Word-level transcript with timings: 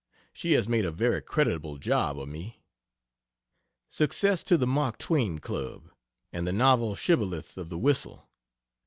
She 0.33 0.53
has 0.53 0.67
made 0.67 0.83
a 0.83 0.89
very 0.89 1.21
creditable 1.21 1.77
job 1.77 2.17
of 2.19 2.27
me. 2.27 2.63
Success 3.87 4.43
to 4.45 4.57
the 4.57 4.65
Mark 4.65 4.97
Twain 4.97 5.37
Club! 5.37 5.91
and 6.33 6.47
the 6.47 6.51
novel 6.51 6.95
shibboleth 6.95 7.55
of 7.55 7.69
the 7.69 7.77
Whistle. 7.77 8.27